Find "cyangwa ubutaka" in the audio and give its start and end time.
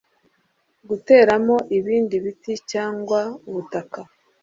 2.71-3.99